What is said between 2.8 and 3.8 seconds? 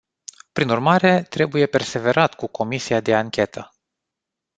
de anchetă.